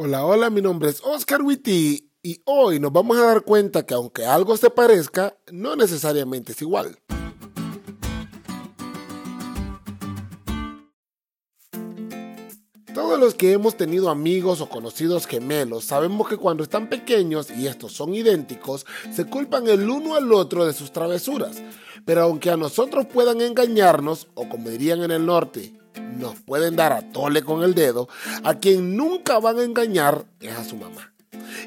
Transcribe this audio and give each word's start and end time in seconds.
Hola, 0.00 0.24
hola, 0.24 0.48
mi 0.48 0.62
nombre 0.62 0.90
es 0.90 1.02
Oscar 1.02 1.42
Witty 1.42 2.12
y 2.22 2.40
hoy 2.44 2.78
nos 2.78 2.92
vamos 2.92 3.18
a 3.18 3.24
dar 3.24 3.42
cuenta 3.42 3.84
que 3.84 3.94
aunque 3.94 4.24
algo 4.24 4.56
se 4.56 4.70
parezca, 4.70 5.36
no 5.50 5.74
necesariamente 5.74 6.52
es 6.52 6.62
igual. 6.62 7.00
Todos 12.98 13.20
los 13.20 13.34
que 13.36 13.52
hemos 13.52 13.76
tenido 13.76 14.10
amigos 14.10 14.60
o 14.60 14.68
conocidos 14.68 15.28
gemelos 15.28 15.84
sabemos 15.84 16.28
que 16.28 16.36
cuando 16.36 16.64
están 16.64 16.88
pequeños 16.88 17.48
y 17.48 17.68
estos 17.68 17.92
son 17.92 18.12
idénticos, 18.12 18.86
se 19.14 19.24
culpan 19.24 19.68
el 19.68 19.88
uno 19.88 20.16
al 20.16 20.32
otro 20.32 20.66
de 20.66 20.72
sus 20.72 20.90
travesuras. 20.90 21.62
Pero 22.04 22.22
aunque 22.22 22.50
a 22.50 22.56
nosotros 22.56 23.06
puedan 23.06 23.40
engañarnos, 23.40 24.26
o 24.34 24.48
como 24.48 24.68
dirían 24.68 25.04
en 25.04 25.12
el 25.12 25.24
norte, 25.24 25.78
nos 26.16 26.40
pueden 26.40 26.74
dar 26.74 26.92
a 26.92 27.12
tole 27.12 27.44
con 27.44 27.62
el 27.62 27.76
dedo, 27.76 28.08
a 28.42 28.54
quien 28.54 28.96
nunca 28.96 29.38
van 29.38 29.60
a 29.60 29.62
engañar 29.62 30.24
es 30.40 30.56
a 30.56 30.64
su 30.64 30.74
mamá. 30.74 31.12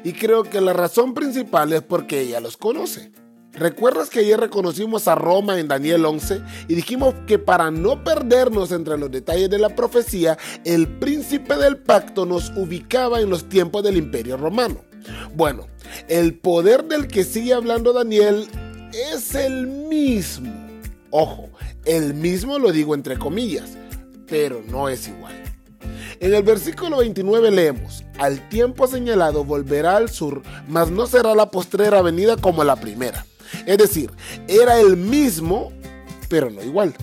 Y 0.04 0.12
creo 0.12 0.42
que 0.42 0.60
la 0.60 0.74
razón 0.74 1.14
principal 1.14 1.72
es 1.72 1.80
porque 1.80 2.20
ella 2.20 2.40
los 2.40 2.58
conoce. 2.58 3.10
¿Recuerdas 3.54 4.08
que 4.08 4.20
ayer 4.20 4.40
reconocimos 4.40 5.08
a 5.08 5.14
Roma 5.14 5.60
en 5.60 5.68
Daniel 5.68 6.06
11 6.06 6.40
y 6.68 6.74
dijimos 6.74 7.14
que 7.26 7.38
para 7.38 7.70
no 7.70 8.02
perdernos 8.02 8.72
entre 8.72 8.96
los 8.96 9.10
detalles 9.10 9.50
de 9.50 9.58
la 9.58 9.68
profecía, 9.68 10.38
el 10.64 10.88
príncipe 10.98 11.56
del 11.56 11.76
pacto 11.76 12.24
nos 12.24 12.50
ubicaba 12.56 13.20
en 13.20 13.28
los 13.28 13.48
tiempos 13.50 13.82
del 13.82 13.98
imperio 13.98 14.38
romano? 14.38 14.82
Bueno, 15.34 15.66
el 16.08 16.38
poder 16.38 16.84
del 16.84 17.08
que 17.08 17.24
sigue 17.24 17.52
hablando 17.52 17.92
Daniel 17.92 18.46
es 19.12 19.34
el 19.34 19.66
mismo. 19.66 20.50
Ojo, 21.10 21.50
el 21.84 22.14
mismo 22.14 22.58
lo 22.58 22.72
digo 22.72 22.94
entre 22.94 23.18
comillas, 23.18 23.76
pero 24.28 24.62
no 24.66 24.88
es 24.88 25.08
igual. 25.08 25.34
En 26.20 26.32
el 26.32 26.42
versículo 26.42 26.98
29 26.98 27.50
leemos, 27.50 28.04
al 28.18 28.48
tiempo 28.48 28.86
señalado 28.86 29.44
volverá 29.44 29.96
al 29.96 30.08
sur, 30.08 30.42
mas 30.68 30.90
no 30.90 31.06
será 31.06 31.34
la 31.34 31.50
postrera 31.50 32.00
venida 32.00 32.36
como 32.36 32.64
la 32.64 32.76
primera. 32.76 33.26
Es 33.66 33.78
decir, 33.78 34.10
era 34.48 34.80
el 34.80 34.96
mismo, 34.96 35.72
pero 36.28 36.50
no 36.50 36.62
igual. 36.62 36.94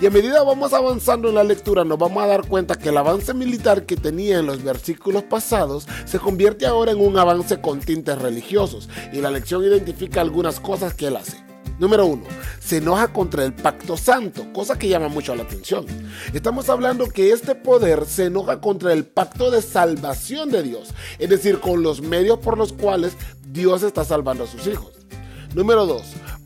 Y 0.00 0.06
a 0.06 0.10
medida 0.10 0.42
vamos 0.42 0.72
avanzando 0.72 1.28
en 1.28 1.34
la 1.34 1.44
lectura 1.44 1.84
nos 1.84 1.98
vamos 1.98 2.22
a 2.22 2.26
dar 2.26 2.46
cuenta 2.46 2.76
que 2.76 2.88
el 2.88 2.96
avance 2.96 3.34
militar 3.34 3.84
que 3.84 3.96
tenía 3.96 4.38
en 4.38 4.46
los 4.46 4.62
versículos 4.62 5.24
pasados 5.24 5.86
se 6.04 6.18
convierte 6.18 6.66
ahora 6.66 6.92
en 6.92 7.00
un 7.00 7.18
avance 7.18 7.60
con 7.60 7.80
tintes 7.80 8.18
religiosos 8.18 8.88
y 9.12 9.20
la 9.20 9.30
lección 9.30 9.64
identifica 9.64 10.20
algunas 10.20 10.60
cosas 10.60 10.94
que 10.94 11.06
él 11.06 11.16
hace. 11.16 11.48
Número 11.78 12.06
uno, 12.06 12.24
se 12.58 12.78
enoja 12.78 13.12
contra 13.12 13.44
el 13.44 13.54
pacto 13.54 13.96
santo, 13.96 14.52
cosa 14.52 14.76
que 14.76 14.88
llama 14.88 15.08
mucho 15.08 15.36
la 15.36 15.44
atención. 15.44 15.86
Estamos 16.34 16.68
hablando 16.68 17.08
que 17.08 17.30
este 17.30 17.54
poder 17.54 18.04
se 18.04 18.24
enoja 18.24 18.60
contra 18.60 18.92
el 18.92 19.04
pacto 19.04 19.52
de 19.52 19.62
salvación 19.62 20.50
de 20.50 20.64
Dios, 20.64 20.88
es 21.20 21.30
decir, 21.30 21.60
con 21.60 21.84
los 21.84 22.00
medios 22.02 22.40
por 22.40 22.58
los 22.58 22.72
cuales 22.72 23.12
Dios 23.46 23.84
está 23.84 24.04
salvando 24.04 24.44
a 24.44 24.48
sus 24.48 24.66
hijos. 24.66 24.97
Número 25.54 25.86
dos, 25.86 26.02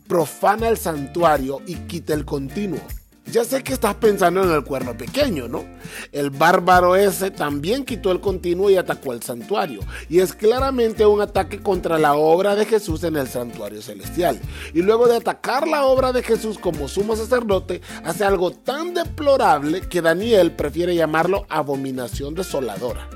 profana 0.07 0.69
el 0.69 0.79
santuario 0.79 1.61
y 1.67 1.75
quita 1.75 2.15
el 2.15 2.25
continuo. 2.25 2.81
Ya 3.27 3.45
sé 3.45 3.63
que 3.63 3.73
estás 3.73 3.95
pensando 3.95 4.43
en 4.43 4.51
el 4.51 4.65
cuerno 4.65 4.97
pequeño, 4.97 5.49
¿no? 5.49 5.65
El 6.13 6.31
bárbaro 6.31 6.97
ese 6.97 7.31
también 7.31 7.85
quitó 7.85 8.11
el 8.11 8.21
continuo 8.21 8.69
y 8.69 8.77
atacó 8.77 9.13
el 9.13 9.23
santuario. 9.23 9.81
Y 10.09 10.19
es 10.19 10.35
claramente 10.35 11.07
un 11.07 11.21
ataque 11.21 11.61
contra 11.61 11.99
la 11.99 12.15
obra 12.15 12.55
de 12.55 12.67
Jesús 12.67 13.05
en 13.05 13.17
el 13.17 13.29
santuario 13.29 13.81
celestial. 13.81 14.41
Y 14.75 14.83
luego 14.83 15.09
de 15.09 15.17
atacar 15.17 15.67
la 15.67 15.85
obra 15.85 16.13
de 16.13 16.23
Jesús 16.23 16.59
como 16.59 16.89
sumo 16.89 17.17
sacerdote, 17.17 17.81
hace 18.05 18.25
algo 18.25 18.51
tan 18.51 18.93
deplorable 18.93 19.81
que 19.83 20.03
Daniel 20.03 20.53
prefiere 20.53 20.95
llamarlo 20.95 21.47
abominación 21.49 22.35
desoladora. 22.35 23.09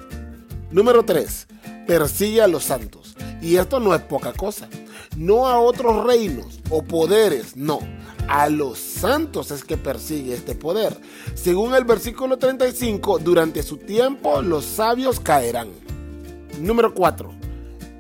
Número 0.70 1.05
3. 1.05 1.47
Persigue 1.87 2.42
a 2.42 2.48
los 2.48 2.64
santos. 2.64 3.17
Y 3.42 3.57
esto 3.57 3.81
no 3.81 3.95
es 3.95 4.01
poca 4.03 4.33
cosa. 4.33 4.69
No 5.16 5.47
a 5.48 5.58
otros 5.61 6.05
reinos 6.05 6.61
o 6.70 6.83
poderes, 6.83 7.56
no 7.56 7.80
a 8.28 8.48
los 8.48 8.78
santos 8.78 9.51
es 9.51 9.64
que 9.64 9.77
persigue 9.77 10.34
este 10.34 10.55
poder. 10.55 10.96
Según 11.34 11.74
el 11.74 11.84
versículo 11.84 12.39
35, 12.39 13.18
durante 13.18 13.62
su 13.62 13.79
tiempo 13.79 14.42
los 14.42 14.64
sabios 14.64 15.20
caerán. 15.20 15.68
Número 16.61 16.95
4. 16.95 17.30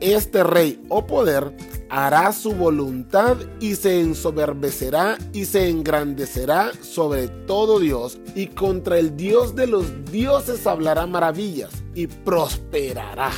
Este 0.00 0.42
rey 0.42 0.84
o 0.88 1.06
poder 1.06 1.54
hará 1.88 2.32
su 2.32 2.52
voluntad 2.52 3.36
y 3.60 3.76
se 3.76 4.00
ensoberbecerá 4.00 5.18
y 5.32 5.44
se 5.44 5.68
engrandecerá 5.68 6.72
sobre 6.82 7.28
todo 7.28 7.78
Dios 7.78 8.18
y 8.34 8.48
contra 8.48 8.98
el 8.98 9.16
Dios 9.16 9.54
de 9.54 9.68
los 9.68 9.86
dioses 10.10 10.66
hablará 10.66 11.06
maravillas 11.06 11.70
y 11.94 12.08
prosperará. 12.08 13.30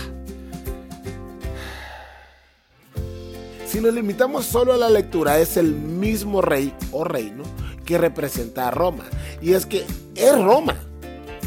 Si 3.69 3.83
nos 3.83 3.93
limitamos 3.93 4.47
solo 4.47 4.73
a 4.73 4.79
la 4.79 4.89
lectura, 4.89 5.39
es 5.39 5.59
el 5.59 5.75
mismo 5.75 6.41
rey 6.41 6.73
o 6.91 7.05
reino 7.05 7.45
que 7.85 7.99
representa 7.99 8.67
a 8.67 8.71
Roma. 8.71 9.05
Y 9.43 9.53
es 9.53 9.67
que 9.67 9.85
es 10.15 10.43
Roma, 10.43 10.75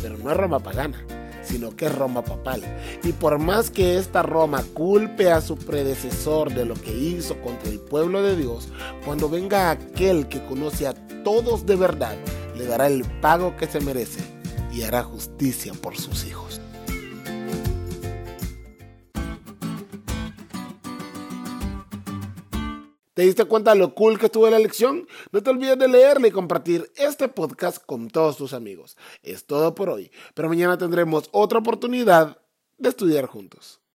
pero 0.03 0.19
no 0.19 0.29
es 0.29 0.37
Roma 0.37 0.59
pagana, 0.59 1.03
sino 1.41 1.75
que 1.75 1.87
es 1.87 1.95
Roma 1.95 2.23
papal. 2.23 2.61
Y 3.03 3.13
por 3.13 3.39
más 3.39 3.71
que 3.71 3.97
esta 3.97 4.21
Roma 4.21 4.63
culpe 4.75 5.31
a 5.31 5.41
su 5.41 5.57
predecesor 5.57 6.53
de 6.53 6.65
lo 6.65 6.75
que 6.75 6.95
hizo 6.95 7.41
contra 7.41 7.71
el 7.71 7.79
pueblo 7.79 8.21
de 8.21 8.35
Dios, 8.35 8.69
cuando 9.03 9.27
venga 9.27 9.71
aquel 9.71 10.27
que 10.27 10.45
conoce 10.45 10.85
a 10.85 10.93
todos 11.23 11.65
de 11.65 11.75
verdad, 11.75 12.15
le 12.55 12.67
dará 12.67 12.85
el 12.85 13.03
pago 13.19 13.57
que 13.57 13.65
se 13.65 13.79
merece 13.79 14.19
y 14.71 14.83
hará 14.83 15.01
justicia 15.01 15.73
por 15.73 15.97
sus 15.97 16.23
hijos. 16.27 16.61
¿Te 23.21 23.27
diste 23.27 23.45
cuenta 23.45 23.73
de 23.73 23.77
lo 23.77 23.93
cool 23.93 24.17
que 24.17 24.25
estuvo 24.25 24.49
la 24.49 24.57
lección? 24.57 25.07
No 25.31 25.43
te 25.43 25.51
olvides 25.51 25.77
de 25.77 25.87
leerle 25.87 26.29
y 26.29 26.31
compartir 26.31 26.91
este 26.95 27.27
podcast 27.27 27.77
con 27.85 28.07
todos 28.07 28.35
tus 28.35 28.51
amigos. 28.51 28.97
Es 29.21 29.45
todo 29.45 29.75
por 29.75 29.91
hoy, 29.91 30.11
pero 30.33 30.49
mañana 30.49 30.75
tendremos 30.75 31.29
otra 31.31 31.59
oportunidad 31.59 32.39
de 32.79 32.89
estudiar 32.89 33.27
juntos. 33.27 33.80